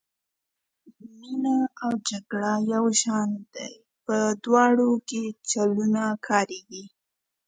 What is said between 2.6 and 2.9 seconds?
یو